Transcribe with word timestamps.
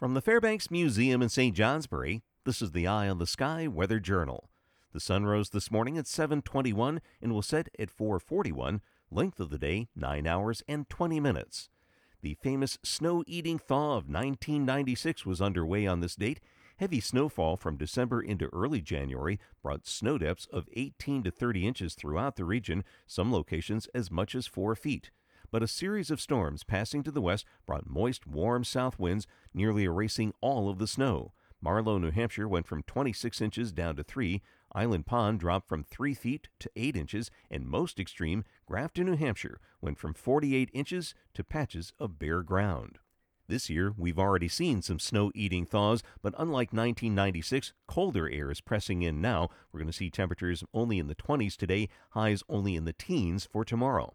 From 0.00 0.14
the 0.14 0.22
Fairbanks 0.22 0.70
Museum 0.70 1.20
in 1.20 1.28
St. 1.28 1.54
Johnsbury, 1.54 2.22
this 2.46 2.62
is 2.62 2.72
the 2.72 2.86
Eye 2.86 3.06
on 3.06 3.18
the 3.18 3.26
Sky 3.26 3.68
Weather 3.68 4.00
Journal. 4.00 4.48
The 4.94 4.98
sun 4.98 5.26
rose 5.26 5.50
this 5.50 5.70
morning 5.70 5.98
at 5.98 6.06
7:21 6.06 7.02
and 7.20 7.32
will 7.34 7.42
set 7.42 7.68
at 7.78 7.90
4:41. 7.90 8.80
Length 9.10 9.40
of 9.40 9.50
the 9.50 9.58
day 9.58 9.88
9 9.94 10.26
hours 10.26 10.62
and 10.66 10.88
20 10.88 11.20
minutes. 11.20 11.68
The 12.22 12.32
famous 12.32 12.78
snow-eating 12.82 13.58
thaw 13.58 13.98
of 13.98 14.08
1996 14.08 15.26
was 15.26 15.42
underway 15.42 15.86
on 15.86 16.00
this 16.00 16.16
date. 16.16 16.40
Heavy 16.78 17.00
snowfall 17.00 17.58
from 17.58 17.76
December 17.76 18.22
into 18.22 18.48
early 18.54 18.80
January 18.80 19.38
brought 19.60 19.86
snow 19.86 20.16
depths 20.16 20.46
of 20.46 20.66
18 20.72 21.24
to 21.24 21.30
30 21.30 21.66
inches 21.66 21.94
throughout 21.94 22.36
the 22.36 22.46
region, 22.46 22.84
some 23.06 23.30
locations 23.30 23.86
as 23.88 24.10
much 24.10 24.34
as 24.34 24.46
4 24.46 24.74
feet 24.74 25.10
but 25.50 25.62
a 25.62 25.68
series 25.68 26.10
of 26.10 26.20
storms 26.20 26.64
passing 26.64 27.02
to 27.02 27.10
the 27.10 27.20
west 27.20 27.44
brought 27.66 27.88
moist, 27.88 28.26
warm 28.26 28.64
south 28.64 28.98
winds, 28.98 29.26
nearly 29.52 29.84
erasing 29.84 30.32
all 30.40 30.68
of 30.68 30.78
the 30.78 30.86
snow. 30.86 31.32
Marlow, 31.62 31.98
New 31.98 32.10
Hampshire 32.10 32.48
went 32.48 32.66
from 32.66 32.82
26 32.84 33.40
inches 33.40 33.72
down 33.72 33.96
to 33.96 34.02
3. 34.02 34.40
Island 34.72 35.06
Pond 35.06 35.40
dropped 35.40 35.68
from 35.68 35.84
3 35.84 36.14
feet 36.14 36.48
to 36.58 36.70
8 36.74 36.96
inches. 36.96 37.30
And 37.50 37.66
most 37.66 38.00
extreme, 38.00 38.44
Grafton, 38.66 39.06
New 39.06 39.16
Hampshire 39.16 39.60
went 39.80 39.98
from 39.98 40.14
48 40.14 40.70
inches 40.72 41.14
to 41.34 41.44
patches 41.44 41.92
of 41.98 42.18
bare 42.18 42.42
ground. 42.42 42.98
This 43.46 43.68
year, 43.68 43.92
we've 43.98 44.18
already 44.18 44.46
seen 44.46 44.80
some 44.80 45.00
snow 45.00 45.32
eating 45.34 45.66
thaws, 45.66 46.04
but 46.22 46.34
unlike 46.38 46.72
1996, 46.72 47.72
colder 47.88 48.30
air 48.30 48.48
is 48.50 48.60
pressing 48.60 49.02
in 49.02 49.20
now. 49.20 49.48
We're 49.72 49.80
going 49.80 49.90
to 49.90 49.92
see 49.92 50.08
temperatures 50.08 50.62
only 50.72 51.00
in 51.00 51.08
the 51.08 51.16
20s 51.16 51.56
today, 51.56 51.88
highs 52.10 52.44
only 52.48 52.76
in 52.76 52.84
the 52.84 52.92
teens 52.92 53.48
for 53.50 53.64
tomorrow. 53.64 54.14